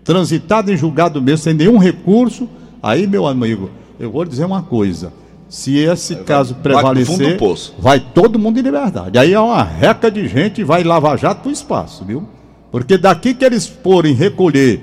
[0.04, 2.48] transitado em julgado mesmo, sem nenhum recurso,
[2.84, 5.21] aí, meu amigo, eu vou dizer uma coisa
[5.52, 7.38] se esse caso prevalecer,
[7.78, 9.20] vai todo mundo em liberdade.
[9.20, 12.26] Aí é uma reca de gente vai lavar jato o espaço, viu?
[12.72, 14.80] Porque daqui que eles forem recolher,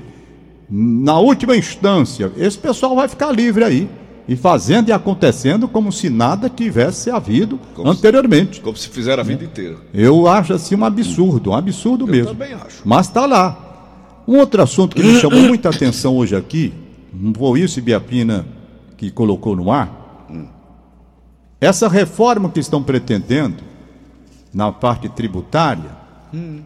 [0.68, 3.88] na última instância, esse pessoal vai ficar livre aí.
[4.28, 8.56] E fazendo e acontecendo como se nada tivesse havido como anteriormente.
[8.56, 9.76] Se, como se fizeram a vida inteira.
[9.94, 12.34] Eu acho assim um absurdo, um absurdo Eu mesmo.
[12.34, 12.82] Também acho.
[12.84, 14.20] Mas está lá.
[14.28, 16.74] Um outro assunto que me chamou muita atenção hoje aqui,
[17.38, 18.44] foi isso, Biapina,
[18.98, 19.97] que colocou no ar,
[21.60, 23.62] essa reforma que estão pretendendo
[24.52, 25.90] na parte tributária,
[26.32, 26.60] hum,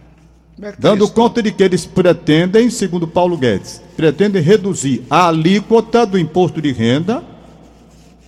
[0.61, 1.12] é dando isso?
[1.12, 6.72] conta de que eles pretendem, segundo Paulo Guedes, pretendem reduzir a alíquota do imposto de
[6.72, 7.22] renda,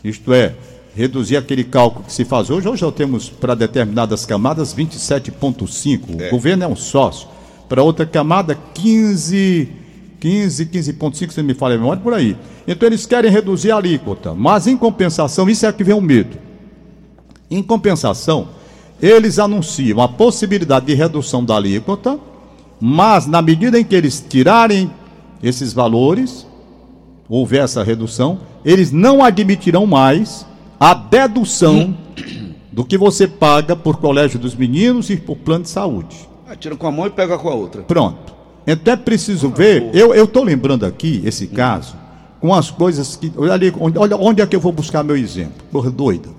[0.02, 0.54] isto é,
[0.94, 2.68] reduzir aquele cálculo que se faz hoje.
[2.68, 6.20] Hoje já temos para determinadas camadas 27,5.
[6.20, 6.28] É.
[6.28, 7.28] O governo é um sócio.
[7.68, 9.68] Para outra camada, 15,
[10.20, 12.36] 15, 15,5, se me fala a memória, por aí.
[12.66, 16.38] Então eles querem reduzir a alíquota, mas em compensação, isso é que vem o medo.
[17.54, 18.48] Em compensação,
[19.00, 22.18] eles anunciam a possibilidade de redução da alíquota,
[22.80, 24.90] mas na medida em que eles tirarem
[25.40, 26.44] esses valores,
[27.28, 30.44] houver essa redução, eles não admitirão mais
[30.80, 31.96] a dedução
[32.72, 36.28] do que você paga por colégio dos meninos e por plano de saúde.
[36.48, 37.82] Ah, tira com a mão e pega com a outra.
[37.82, 38.34] Pronto.
[38.66, 39.90] Então é preciso ah, ver.
[39.94, 41.94] Eu estou lembrando aqui esse caso
[42.40, 43.32] com as coisas que.
[43.36, 45.62] Olha, ali, olha onde é que eu vou buscar meu exemplo.
[45.70, 46.30] Porra, doida.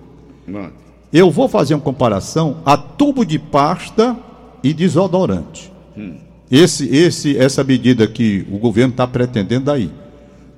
[0.45, 0.84] Mano.
[1.15, 4.17] Eu vou fazer uma comparação a tubo de pasta
[4.61, 5.71] e desodorante.
[5.97, 6.17] Hum.
[6.51, 9.89] Esse, esse, essa medida que o governo está pretendendo aí.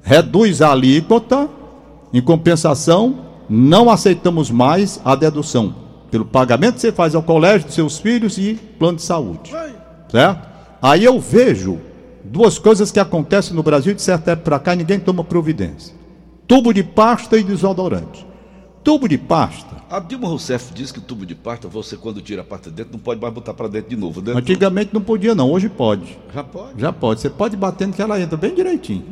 [0.02, 1.48] Reduz a alíquota,
[2.12, 5.76] em compensação, não aceitamos mais a dedução
[6.10, 9.52] pelo pagamento que você faz ao colégio dos seus filhos e plano de saúde.
[10.10, 10.48] Certo?
[10.82, 11.78] Aí eu vejo
[12.24, 15.94] duas coisas que acontecem no Brasil de certa época para cá e ninguém toma providência:
[16.48, 18.27] tubo de pasta e desodorante.
[18.88, 19.76] Tubo de pasta.
[19.90, 22.94] A Dilma Rousseff diz que o tubo de pasta, você quando tira a pasta dentro,
[22.94, 24.22] não pode mais botar para dentro de novo.
[24.22, 26.18] Dentro Antigamente não podia, não, hoje pode.
[26.34, 26.80] Já pode?
[26.80, 27.20] Já pode.
[27.20, 29.04] Você pode batendo que ela entra bem direitinho.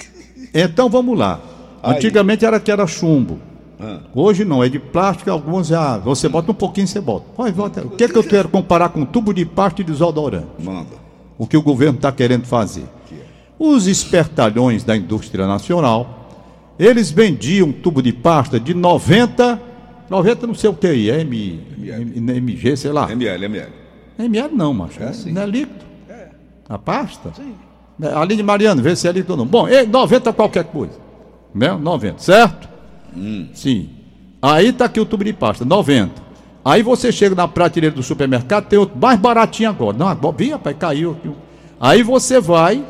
[0.54, 1.42] então vamos lá.
[1.82, 1.96] Aí.
[1.96, 3.38] Antigamente era que era chumbo.
[3.78, 3.98] Ah.
[4.14, 5.98] Hoje não, é de plástico, alguns já.
[5.98, 7.26] Você bota um pouquinho, você bota.
[7.36, 7.82] Pode, bota.
[7.82, 10.46] O que, é que eu quero comparar com tubo de pasta e desodorante?
[10.58, 10.96] Manda.
[11.36, 12.86] O que o governo está querendo fazer.
[13.12, 13.16] É?
[13.58, 16.17] Os espertalhões da indústria nacional
[16.78, 19.60] eles vendiam tubo de pasta de 90,
[20.08, 23.10] 90 não sei o que aí, é M, M, MG, sei lá.
[23.10, 23.72] ML, ML.
[24.18, 25.02] ML não, macho.
[25.02, 25.12] É.
[25.30, 25.84] Não é líquido?
[26.08, 26.28] É.
[26.68, 27.32] A pasta?
[27.34, 27.54] Sim.
[28.00, 29.46] É, Aline Mariano, vê se é líquido ou não.
[29.46, 30.94] Bom, 90 qualquer coisa.
[31.52, 31.72] Né?
[31.72, 32.68] 90, certo?
[33.16, 33.48] Hum.
[33.52, 33.90] Sim.
[34.40, 36.28] Aí tá aqui o tubo de pasta, 90.
[36.64, 39.96] Aí você chega na prateleira do supermercado, tem outro mais baratinho agora.
[39.96, 41.16] Não, agora, vi, rapaz, caiu.
[41.80, 42.84] Aí você vai,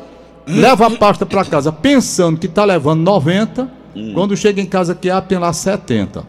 [0.45, 4.13] leva a pasta para casa pensando que está levando 90 Hum.
[4.13, 6.23] Quando chega em casa que há, tem lá 70.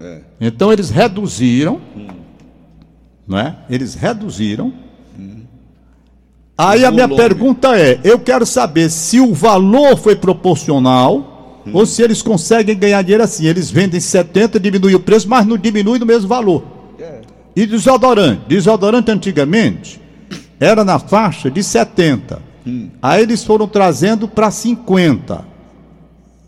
[0.00, 0.20] É.
[0.40, 2.08] Então eles reduziram, hum.
[3.26, 3.56] não é?
[3.68, 4.72] Eles reduziram.
[5.18, 5.42] Hum.
[6.56, 11.70] Aí a minha pergunta é: eu quero saber se o valor foi proporcional hum.
[11.72, 13.46] ou se eles conseguem ganhar dinheiro assim.
[13.46, 16.62] Eles vendem 70, diminui o preço, mas não diminui no mesmo valor.
[16.98, 17.20] É.
[17.54, 18.42] E desodorante?
[18.48, 20.00] Desodorante antigamente
[20.58, 22.40] era na faixa de 70.
[22.66, 22.90] Hum.
[23.00, 25.55] Aí eles foram trazendo para 50.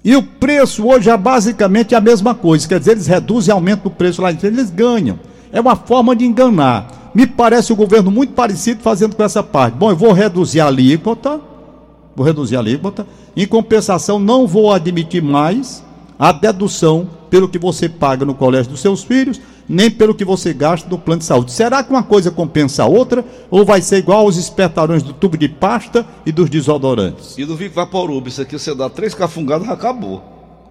[0.09, 3.93] E o preço hoje é basicamente a mesma coisa, quer dizer, eles reduzem e aumentam
[3.93, 5.21] o preço lá, eles ganham.
[5.53, 7.11] É uma forma de enganar.
[7.15, 9.75] Me parece o governo muito parecido fazendo com essa parte.
[9.75, 11.39] Bom, eu vou reduzir a alíquota,
[12.17, 15.85] vou reduzir a alíquota, em compensação não vou admitir mais
[16.19, 20.55] a dedução pelo que você paga no colégio dos seus filhos, nem pelo que você
[20.55, 21.53] gasta no plano de saúde.
[21.53, 25.37] Será que uma coisa compensa a outra ou vai ser igual aos espertarões do tubo
[25.37, 27.37] de pasta e dos desodorantes?
[27.37, 30.23] E do Vico Vaporub, isso aqui você dá três cafungadas acabou.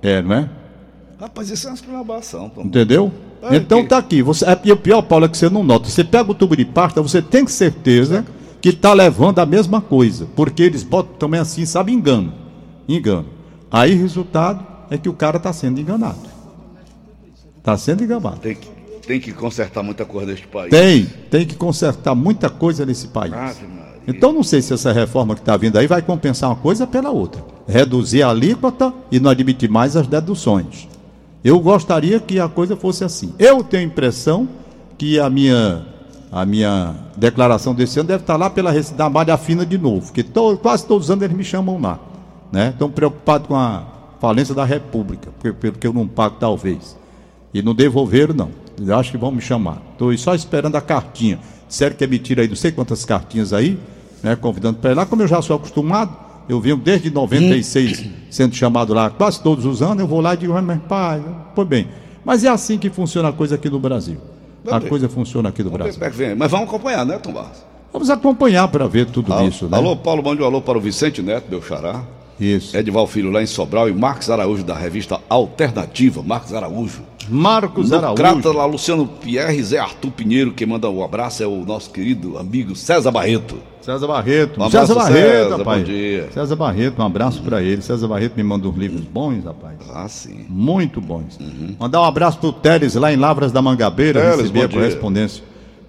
[0.01, 0.49] É, não é?
[1.19, 2.51] Rapaz, isso é uma exclamação.
[2.57, 3.12] Entendeu?
[3.41, 3.89] É então que...
[3.89, 4.21] tá aqui.
[4.21, 5.89] Você, é, e o pior, Paulo, é que você não nota.
[5.89, 8.25] Você pega o tubo de pasta, você tem certeza
[8.62, 10.27] que está levando a mesma coisa.
[10.36, 12.33] Porque eles botam também assim, sabe, engano.
[12.88, 13.25] Engano.
[13.71, 16.19] Aí, resultado é que o cara está sendo enganado.
[17.57, 18.39] Está sendo enganado.
[18.39, 18.67] Tem que,
[19.08, 20.70] tem que consertar muita coisa neste país.
[20.70, 23.34] Tem, tem que consertar muita coisa nesse país.
[24.06, 27.10] então não sei se essa reforma que está vindo aí vai compensar uma coisa pela
[27.10, 27.43] outra.
[27.65, 30.89] Reduzir a alíquota e não admitir mais as deduções.
[31.41, 33.34] Eu gostaria que a coisa fosse assim.
[33.39, 34.50] Eu tenho a impressão
[34.98, 35.86] que a minha,
[36.30, 40.24] a minha declaração desse ano deve estar lá pela da malha fina de novo, porque
[40.24, 41.98] to, quase todos os anos eles me chamam lá.
[42.52, 42.70] Né?
[42.70, 43.84] Estão preocupados com a
[44.20, 45.30] falência da República,
[45.62, 46.98] pelo que eu não pago talvez.
[47.54, 48.66] E não devolveram, não.
[48.86, 49.82] Eu acho que vão me chamar.
[49.94, 51.40] Estou só esperando a cartinha.
[51.68, 53.78] Disseram que emitir aí não sei quantas cartinhas aí,
[54.24, 55.06] né, convidando para ir lá.
[55.06, 56.16] Como eu já sou acostumado,
[56.48, 60.38] eu venho desde 96 sendo chamado lá quase todos os anos, eu vou lá e
[60.38, 61.22] digo, mas pai,
[61.54, 61.88] foi bem.
[62.24, 64.18] Mas é assim que funciona a coisa aqui no Brasil.
[64.70, 66.12] a coisa funciona aqui no vamos Brasil.
[66.18, 67.66] Ver, mas vamos acompanhar, né, Tom Barros?
[67.92, 69.68] Vamos acompanhar para ver tudo alô, isso.
[69.68, 69.78] Né?
[69.78, 72.04] Alô, Paulo, mande um alô para o Vicente Neto, meu xará.
[72.39, 72.76] Isso.
[72.76, 76.21] Edival Filho lá em Sobral e Marcos Araújo da revista Alternativa.
[76.21, 77.02] Marcos Araújo.
[77.30, 78.15] Marcos Araújo.
[78.15, 81.89] Crata lá, Luciano Pierre, Zé Arthur Pinheiro, quem manda o um abraço é o nosso
[81.89, 83.58] querido amigo César Barreto.
[83.82, 84.62] César Barreto.
[84.62, 85.80] Um César Barreto, César, rapaz.
[85.80, 86.30] Bom dia.
[86.34, 87.45] César Barreto, um abraço uhum.
[87.45, 87.82] para ele.
[87.82, 89.78] César Barreto me manda uns livros bons, rapaz.
[89.93, 90.45] Ah, sim.
[90.50, 91.38] Muito bons.
[91.39, 91.76] Uhum.
[91.80, 95.43] Mandar um abraço pro Teles lá em Lavras da Mangabeira, Teles, receber a correspondência.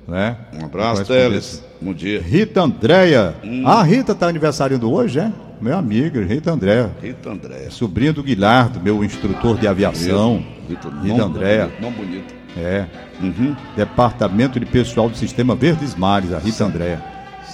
[0.07, 0.37] Né?
[0.55, 1.63] Um abraço, Teles.
[1.81, 2.21] Bom dia.
[2.21, 3.35] Rita Andréia.
[3.45, 3.67] Hum.
[3.67, 5.31] A Rita tá aniversariando hoje, é?
[5.61, 6.91] Meu amigo, Rita Andréia.
[7.01, 7.71] Rita Andréia.
[7.71, 10.43] Sobrinha do Guilherme, meu instrutor de aviação.
[10.69, 11.71] Rita, Rita Andréia.
[11.81, 12.35] Não bonito.
[12.57, 12.87] É.
[13.23, 13.55] Uhum.
[13.77, 17.01] Departamento de Pessoal do Sistema Verdes Mares, a Rita Andréia.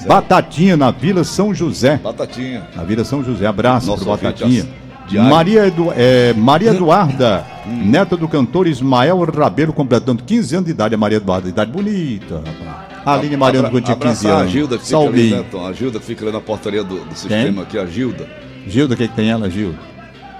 [0.06, 1.98] Batatinha na Vila São José.
[2.02, 2.66] Batatinha.
[2.74, 3.46] Na Vila São José.
[3.46, 4.66] Abraço pro Batatinha.
[5.28, 7.84] Maria, Edu, é, Maria Eduarda, hum.
[7.84, 10.94] neta do cantor Ismael Rabelo, completando 15 anos de idade.
[10.94, 12.93] A Maria Eduarda, idade bonita, rapaz.
[13.04, 14.42] Aline Mariano, tinha 15 anos.
[14.42, 15.66] a Gilda que fica ali, né, Tom?
[15.66, 18.26] A Gilda que fica ali na portaria do, do sistema aqui, a Gilda.
[18.66, 19.78] Gilda, o que, que tem ela, Gilda?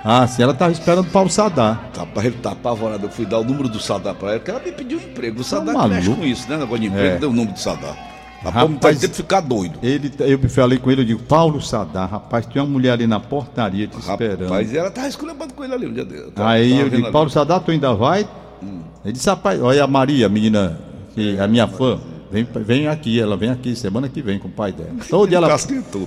[0.04, 1.90] Ah, sim, ela estava esperando o Paulo Sadar.
[1.94, 3.06] Tá, ele tá apavorado.
[3.06, 5.40] Eu fui dar o número do Sadar para ela, porque ela me pediu um emprego.
[5.40, 6.58] O Sadar tá mexe com isso, né?
[6.58, 7.18] Negócio de emprego, é.
[7.18, 7.96] deu o número do Sadar.
[8.42, 9.78] Rapaz, vai ter que ficar doido.
[9.82, 13.18] Ele, eu falei com ele, eu digo, Paulo Sadar, rapaz, tem uma mulher ali na
[13.18, 14.50] portaria te rapaz, esperando.
[14.50, 16.32] Mas ela tava esculhambando com ele ali um dia dele.
[16.36, 18.28] Aí eu digo, Paulo Sadar, tu ainda vai?
[18.62, 18.82] Hum.
[19.02, 20.78] Ele disse, rapaz, olha a Maria, a menina,
[21.14, 21.98] que, a minha fã.
[22.30, 24.90] Vem, vem aqui, ela vem aqui semana que vem com o pai dela.
[25.08, 25.56] Todo dia ela,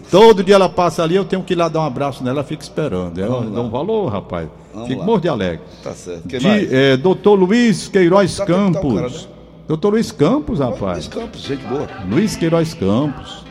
[0.09, 2.43] todo dia ela passa ali, eu tenho que ir lá dar um abraço nela, ela
[2.43, 3.19] fica esperando.
[3.19, 4.49] Ela dá um valor, rapaz.
[4.73, 5.65] Vamos Fico morto de alegre.
[5.83, 6.27] Tá certo.
[6.27, 8.93] De, é, doutor Luiz Queiroz tá Campos.
[8.93, 9.37] Cara, né?
[9.67, 11.05] Doutor Luiz Campos, rapaz.
[11.05, 11.87] Luiz Campos, gente boa.
[12.09, 13.45] Luiz Queiroz Campos.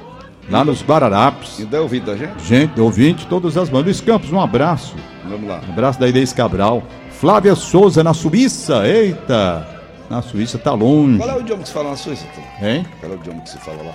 [0.48, 1.58] Lá nos Guararapes.
[1.58, 2.44] E dá ouvido da gente?
[2.44, 3.86] Gente, ouvinte, todas as bandas.
[3.86, 4.94] Luiz Campos, um abraço.
[5.28, 5.60] Vamos lá.
[5.66, 6.82] Um abraço da Inês Cabral.
[7.10, 8.86] Flávia Souza na Suíça.
[8.86, 9.75] Eita!
[10.08, 11.18] Na Suíça tá longe.
[11.18, 12.24] Qual é o idioma que se fala na Suíça?
[12.32, 12.68] Então?
[12.68, 12.86] Hein?
[13.00, 13.94] Qual é o idioma que se fala lá?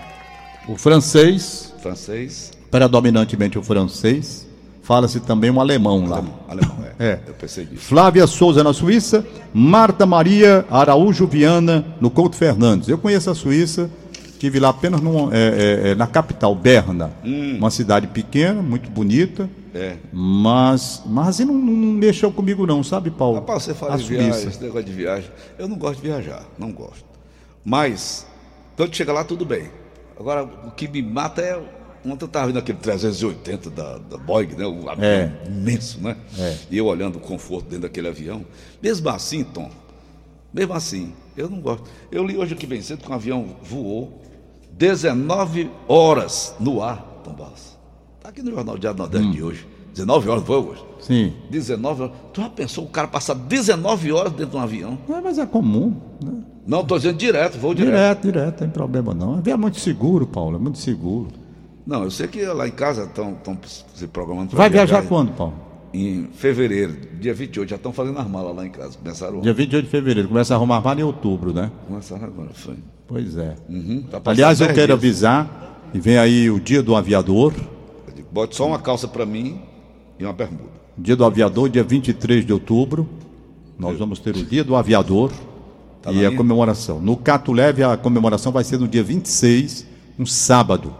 [0.67, 1.73] O francês.
[1.81, 2.51] Francês.
[2.69, 4.47] Predominantemente o francês.
[4.83, 6.17] Fala-se também um alemão lá.
[6.17, 7.05] Alemão, alemão é.
[7.05, 7.19] é.
[7.27, 7.83] Eu pensei disso.
[7.83, 9.25] Flávia Souza na Suíça.
[9.53, 12.89] Marta Maria Araújo Viana no Couto Fernandes.
[12.89, 13.89] Eu conheço a Suíça.
[14.25, 17.11] Estive lá apenas num, é, é, é, na capital, Berna.
[17.23, 17.57] Hum.
[17.57, 19.47] Uma cidade pequena, muito bonita.
[19.73, 19.97] É.
[20.11, 23.35] Mas, mas não, não, mexeu comigo não, sabe, Paulo?
[23.35, 25.31] Rapaz, você fala de viagem, esse negócio de viagem.
[25.57, 27.05] Eu não gosto de viajar, não gosto.
[27.63, 28.27] Mas,
[28.75, 29.69] quando chega lá, tudo bem.
[30.19, 31.59] Agora, o que me mata é.
[32.03, 34.65] Ontem eu estava vendo aquele 380 da, da Boeing, né?
[34.65, 35.31] O avião é.
[35.45, 36.17] imenso, né?
[36.37, 36.57] É.
[36.71, 38.43] E eu olhando o conforto dentro daquele avião.
[38.81, 39.69] Mesmo assim, Tom,
[40.51, 41.87] mesmo assim, eu não gosto.
[42.11, 44.19] Eu li hoje aqui bem cedo que um avião voou
[44.71, 47.70] 19 horas no ar, Tom Barros.
[48.31, 49.31] Aqui no Jornal Diário Nordeste hum.
[49.31, 49.67] de hoje.
[49.93, 50.85] 19 horas, foi hoje?
[51.01, 51.33] Sim.
[51.49, 52.15] 19 horas.
[52.31, 54.97] Tu já pensou o cara passar 19 horas dentro de um avião?
[55.05, 55.97] Não, mas é comum.
[56.23, 56.31] Né?
[56.65, 57.91] Não, estou dizendo direto, vou direto.
[57.91, 59.43] Direto, direto, tem problema não.
[59.45, 61.27] É muito seguro, Paulo, é muito seguro.
[61.85, 63.37] Não, eu sei que lá em casa estão
[63.93, 65.53] se programando para Vai viajar, viajar quando, Paulo?
[65.93, 68.97] Em fevereiro, dia 28, já estão fazendo as malas lá em casa.
[68.97, 71.69] Começaram Dia 28 de fevereiro, começa a arrumar mala em outubro, né?
[71.85, 72.77] Começaram agora, foi.
[73.05, 73.55] Pois é.
[73.67, 74.91] Uhum, tá Aliás, eu quero dias.
[74.91, 77.53] avisar, e vem aí o dia do aviador,
[78.31, 79.61] Bote só uma calça para mim
[80.17, 80.71] e uma bermuda.
[80.97, 83.09] Dia do aviador, dia 23 de outubro.
[83.77, 85.31] Nós vamos ter o dia do aviador
[86.01, 87.01] tá e a comemoração.
[87.01, 89.85] No Cato Leve, a comemoração vai ser no dia 26,
[90.19, 90.95] um sábado.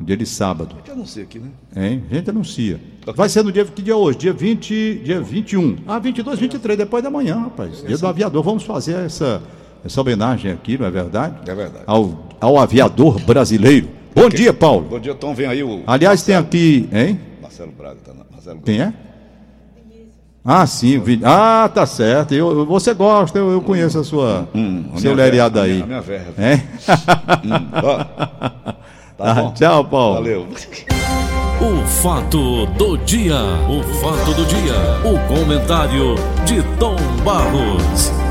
[0.00, 0.74] Um dia de sábado.
[0.74, 1.50] A gente anuncia aqui, né?
[1.76, 2.04] Hein?
[2.10, 2.80] A gente anuncia.
[3.14, 4.18] Vai ser no dia que dia é hoje?
[4.18, 5.76] Dia 20, dia 21.
[5.86, 7.84] Ah, 22, 23, depois da manhã, rapaz.
[7.86, 8.42] Dia do aviador.
[8.42, 9.40] Vamos fazer essa,
[9.84, 11.48] essa homenagem aqui, não é verdade?
[11.48, 11.84] É verdade.
[11.86, 13.88] Ao, ao aviador brasileiro.
[14.14, 14.86] Bom dia, Paulo.
[14.88, 15.34] Bom dia, Tom.
[15.34, 15.82] Vem aí o.
[15.86, 16.44] Aliás, Marcelo.
[16.44, 17.20] tem aqui, hein?
[17.42, 18.24] Marcelo Braga, tá na...
[18.30, 18.92] Marcelo Quem é?
[20.46, 21.20] Ah, sim, vi...
[21.24, 22.34] ah, tá certo.
[22.34, 25.80] Eu, você gosta, eu, eu conheço a sua hum, hum seu lereado aí.
[25.80, 26.34] A minha, a minha verba.
[26.36, 26.56] É?
[27.42, 27.70] hum,
[29.16, 30.14] tá ah, tchau, Paulo.
[30.16, 30.46] Valeu.
[31.60, 33.38] O fato do dia,
[33.70, 38.23] o fato do dia, o comentário de Tom Barros.